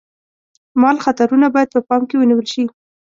[0.81, 2.63] مال خطرونه باید په پام کې ونیول شي.